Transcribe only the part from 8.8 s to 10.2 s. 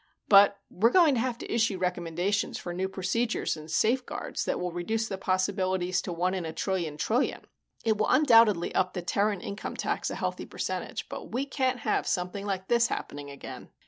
the Terran income tax a